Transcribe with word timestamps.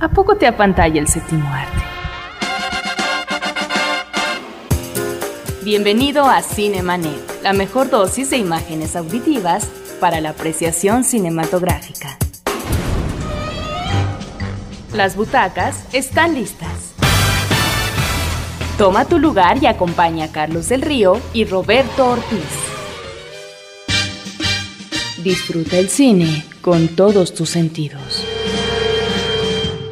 ¿A 0.00 0.08
poco 0.12 0.36
te 0.36 0.48
apantalla 0.48 1.00
el 1.00 1.06
séptimo 1.06 1.48
arte? 1.48 1.78
Bienvenido 5.62 6.24
a 6.24 6.42
Cinemanet, 6.42 7.42
la 7.44 7.52
mejor 7.52 7.88
dosis 7.88 8.30
de 8.30 8.38
imágenes 8.38 8.96
auditivas 8.96 9.68
para 10.00 10.20
la 10.20 10.30
apreciación 10.30 11.04
cinematográfica. 11.04 12.18
Las 14.94 15.14
butacas 15.14 15.84
están 15.92 16.34
listas. 16.34 16.69
Toma 18.80 19.04
tu 19.04 19.18
lugar 19.18 19.62
y 19.62 19.66
acompaña 19.66 20.24
a 20.24 20.32
Carlos 20.32 20.70
del 20.70 20.80
Río 20.80 21.20
y 21.34 21.44
Roberto 21.44 22.12
Ortiz. 22.12 22.48
Disfruta 25.22 25.76
el 25.76 25.90
cine 25.90 26.46
con 26.62 26.88
todos 26.88 27.34
tus 27.34 27.50
sentidos. 27.50 28.24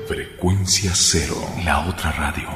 Frecuencia 0.07 0.93
cero, 0.95 1.37
la 1.67 1.87
otra 1.87 2.13
radio. 2.13 2.49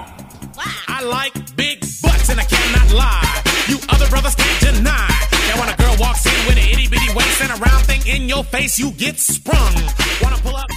I 0.88 1.05
like 1.05 1.38
big 1.55 1.80
butts 2.01 2.30
and 2.30 2.41
I 2.41 2.46
cannot 2.46 2.91
lie. 2.95 3.43
You 3.69 3.79
other 3.91 4.09
brothers 4.09 4.35
can't 4.35 4.74
deny. 4.74 5.09
Now 5.51 5.60
when 5.60 5.69
a 5.69 5.77
girl 5.77 5.95
walks 6.01 6.24
in 6.24 6.46
with 6.46 6.57
an 6.57 6.65
itty 6.65 6.88
bitty 6.88 7.12
waist 7.15 7.43
and 7.43 7.52
a 7.52 7.57
round 7.57 7.85
thing 7.85 8.01
in 8.07 8.27
your 8.27 8.43
face, 8.43 8.79
you 8.79 8.93
get 8.93 9.19
sprung. 9.19 9.74
Wanna 10.23 10.38
pull 10.38 10.57
up? 10.57 10.71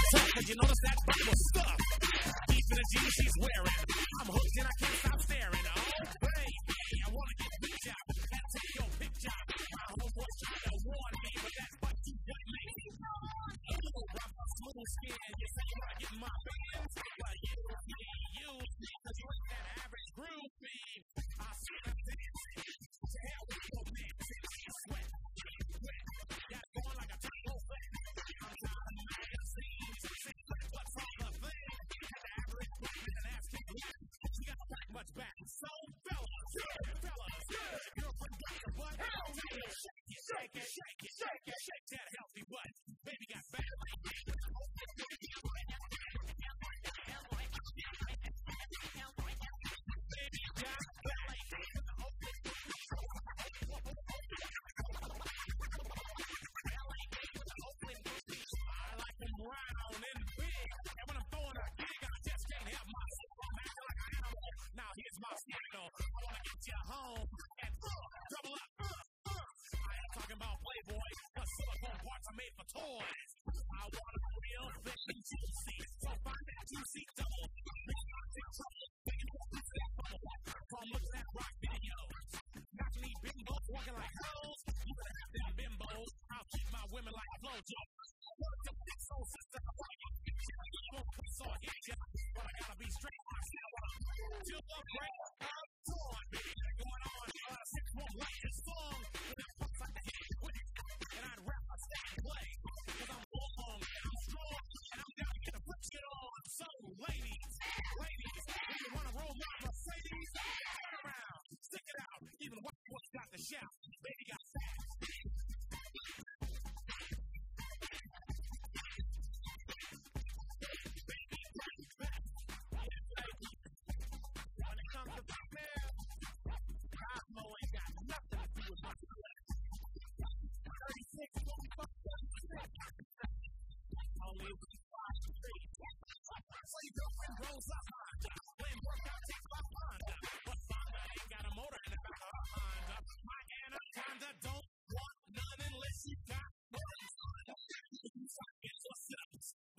knows 137.56 137.72
a 137.72 137.80
Honda. 137.88 138.34
When 138.60 138.76
work 138.84 139.04
out 139.08 139.24
takes 139.32 139.48
my 139.48 139.64
Honda. 139.64 140.16
But 140.44 140.60
Honda 140.68 141.02
ain't 141.08 141.30
got 141.32 141.44
a 141.48 141.54
motor 141.56 141.80
in 141.88 141.92
the 141.96 142.02
back 142.04 142.20
of 142.20 142.36
Honda. 142.52 142.98
My 143.24 143.42
Anaconda 143.64 144.30
don't 144.44 144.68
want 144.92 145.16
none 145.32 145.60
unless 145.72 146.00
you 146.04 146.16
got 146.28 146.52
one. 146.76 147.00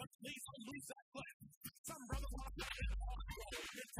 But 0.00 0.08
please 0.24 0.42
don't 0.48 0.64
lose 0.72 0.86
that 0.88 1.04
clip. 1.12 1.36
Some 1.84 2.02
brothers 2.08 2.32
want 2.32 2.48
to 2.48 2.64
play 2.64 2.80
it. 2.80 3.95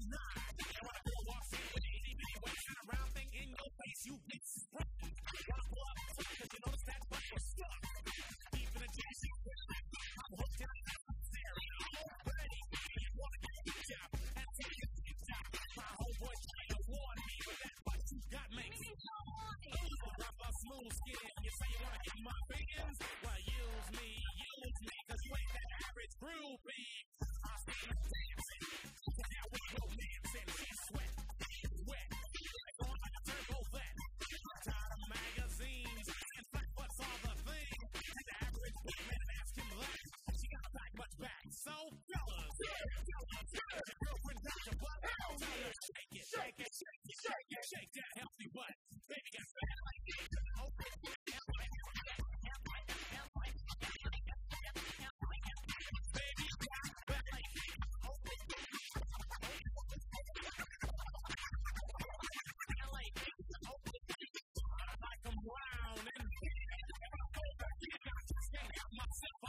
deny 0.00 0.34
that 0.58 0.70
you 0.74 0.82
want 0.82 0.96
to 0.98 1.12
off 1.30 1.46
with 1.54 1.84
an 1.86 1.94
itty 1.94 2.14
bitty 2.18 2.36
waist 2.42 2.66
and 2.66 2.78
a 2.82 2.84
round 2.90 3.10
thing 3.14 3.30
in 3.30 3.48
your 3.54 3.70
face. 3.78 4.00
You 4.06 4.14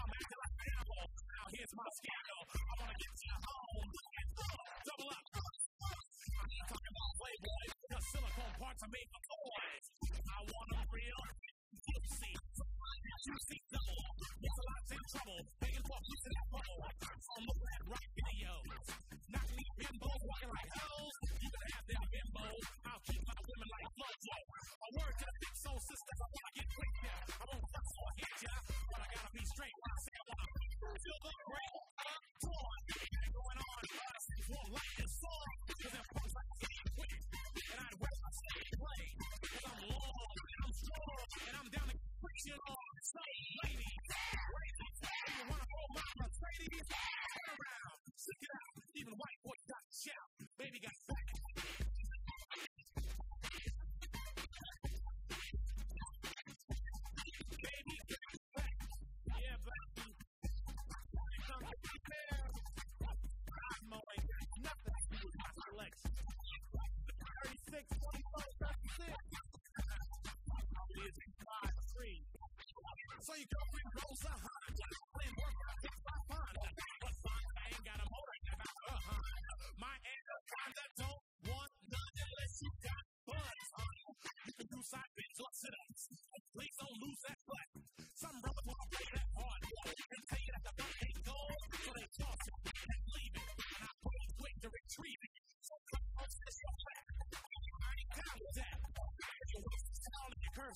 now 0.05 1.45
here's 1.49 1.73
my 1.73 1.89
scandal. 1.97 2.41
I 2.45 2.73
want 2.77 2.89
to 2.93 2.97
get 3.01 3.13
to 3.15 3.35
home. 3.41 3.89
Double 4.85 5.09
up. 5.09 5.25
I 5.25 6.45
ain't 6.45 6.67
talking 6.69 6.93
about 6.93 7.11
silicone 8.05 8.55
parts 8.61 8.81
are 8.85 8.91
made 8.93 9.09
toys. 9.25 9.85
I 10.29 10.39
want 10.45 10.67
real. 10.93 11.21
Juicy. 11.89 13.57
Double. 13.73 14.01
A 14.45 14.63
lot 14.69 14.81
trouble. 15.09 15.41
Paying 15.57 15.83
for 15.89 15.97
a 15.97 16.01
that 16.05 16.47
bubble. 16.53 16.79
I'm 16.85 17.64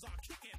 are 0.04 0.12
kicking. 0.22 0.58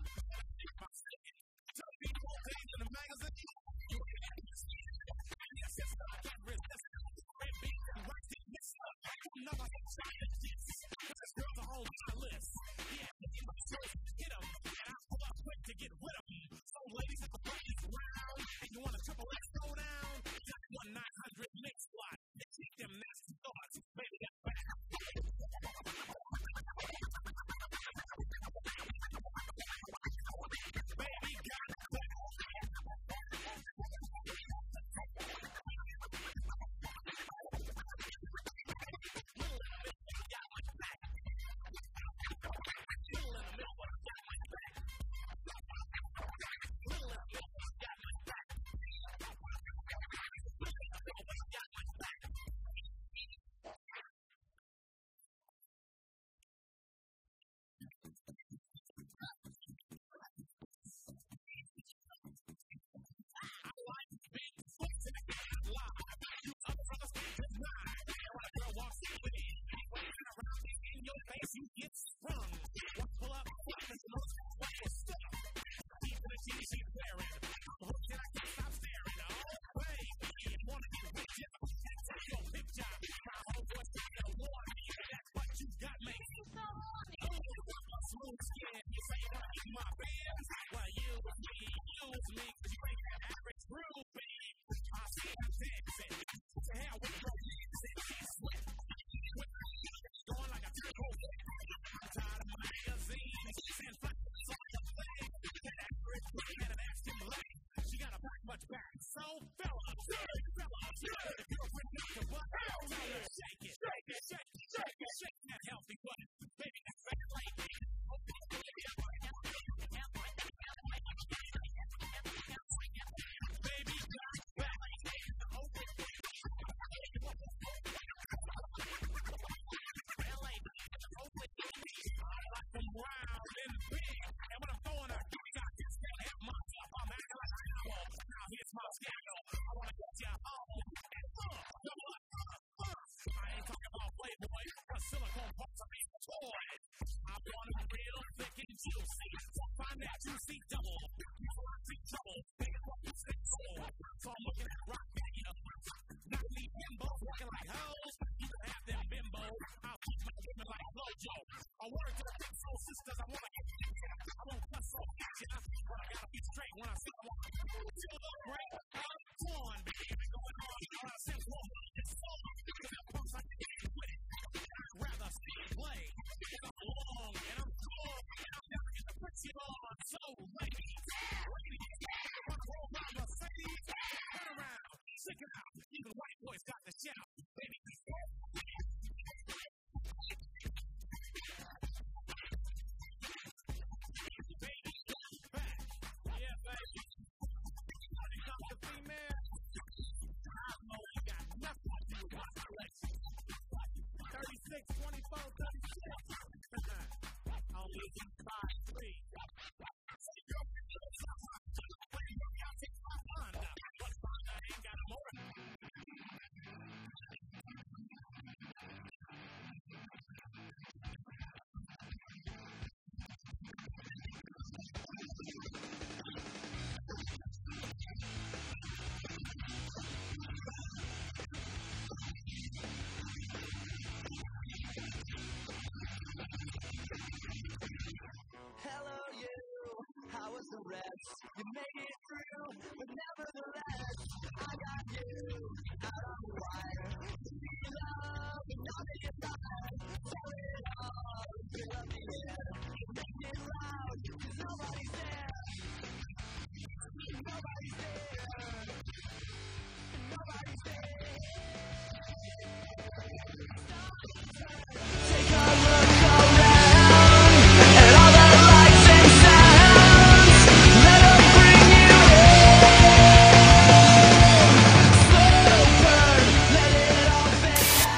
God 185.41 185.70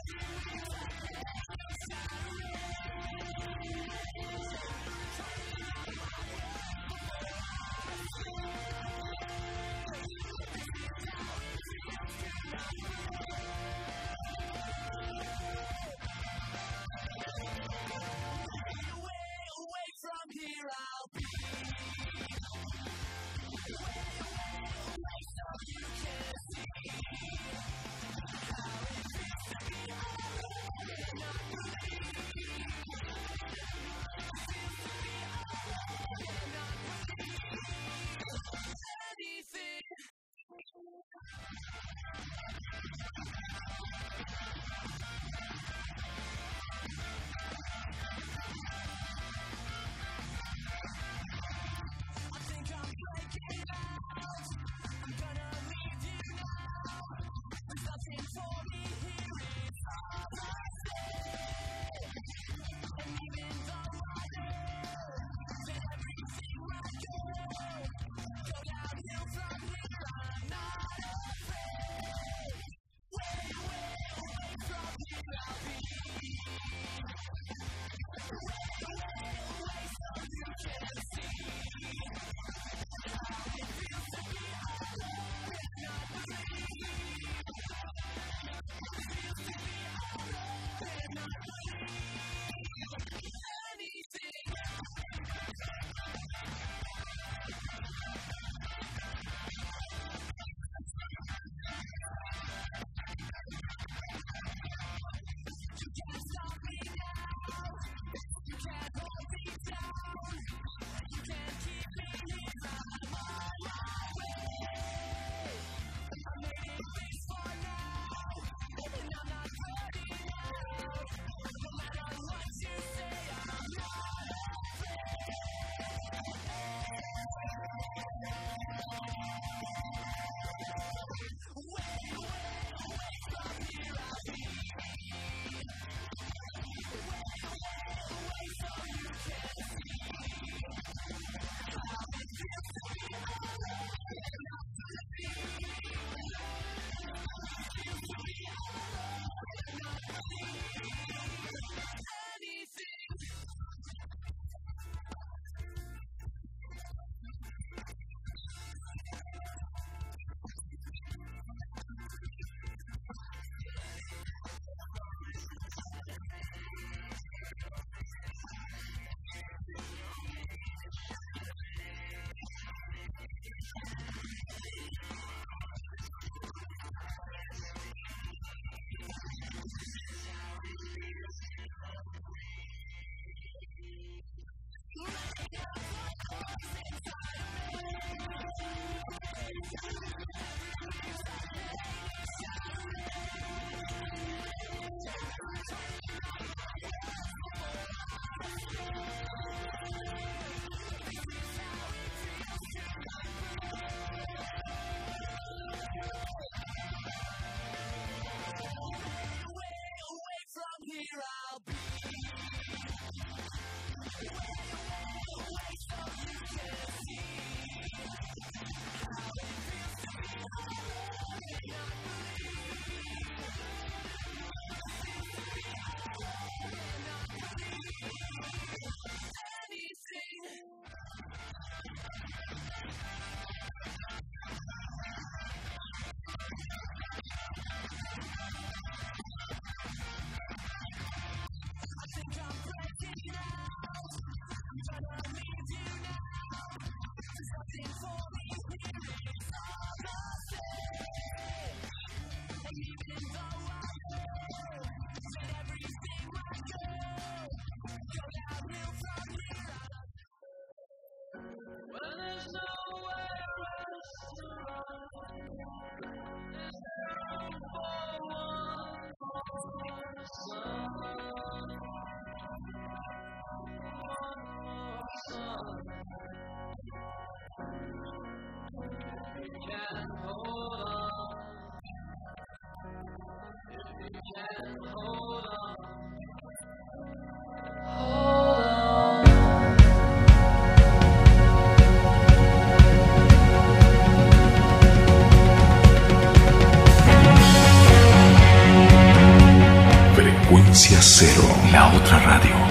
Frecuencia 300.92 301.02
Cero, 301.02 301.48
la 301.72 301.88
otra 301.88 302.20
radio. 302.20 302.71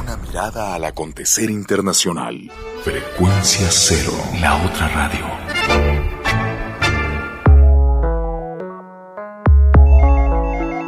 Una 0.00 0.16
mirada 0.18 0.74
al 0.74 0.84
acontecer 0.84 1.50
internacional. 1.50 2.50
Frecuencia 2.84 3.66
Cero, 3.70 4.12
la 4.40 4.54
otra 4.64 4.88
radio. 4.88 5.26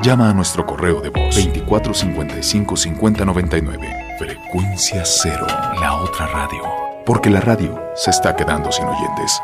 Llama 0.02 0.30
a 0.30 0.34
nuestro 0.34 0.64
correo 0.64 1.00
de 1.00 1.10
voz 1.10 1.34
2455 1.34 2.76
5099. 2.76 4.16
Frecuencia 4.18 5.02
Cero, 5.04 5.46
la 5.80 5.94
otra 5.96 6.26
radio. 6.26 6.89
Porque 7.10 7.28
la 7.28 7.40
radio 7.40 7.76
se 7.96 8.10
está 8.10 8.36
quedando 8.36 8.70
sin 8.70 8.84
oyentes. 8.84 9.42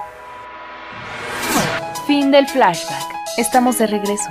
Fin 2.06 2.30
del 2.30 2.46
flashback. 2.46 3.02
Estamos 3.38 3.76
de 3.78 3.88
regreso. 3.88 4.30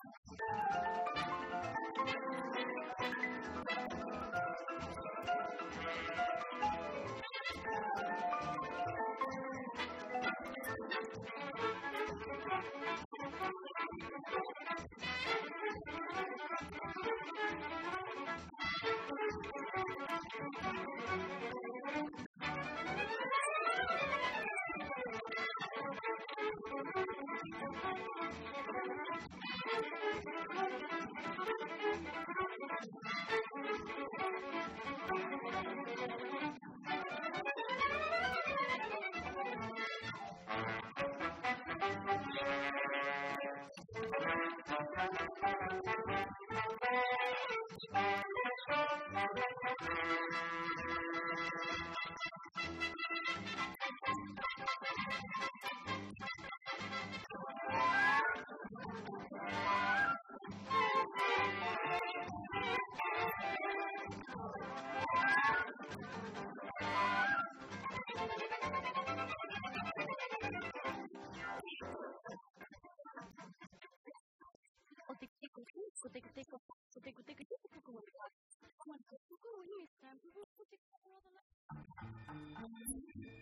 Thank 75.21 75.31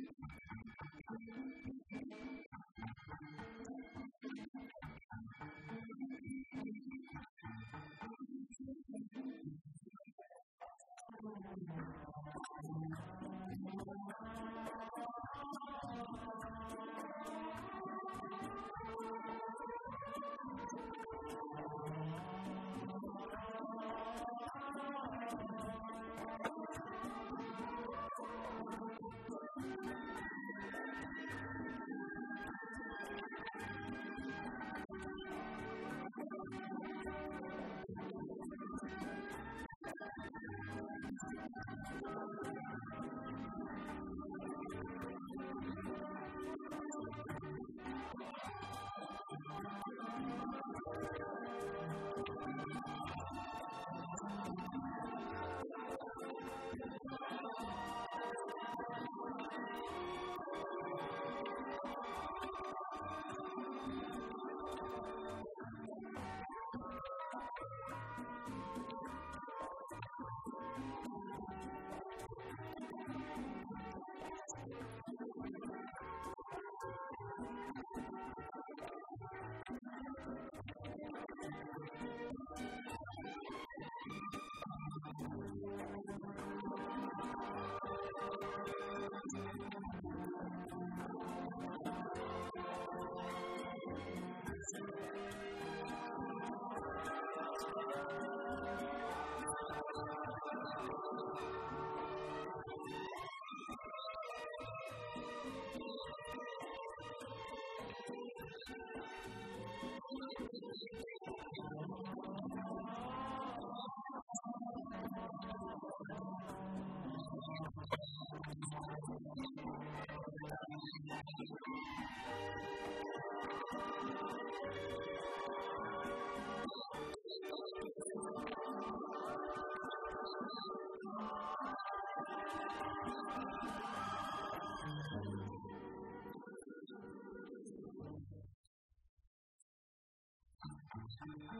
and 141.22 141.59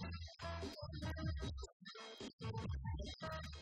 Thank 0.00 0.14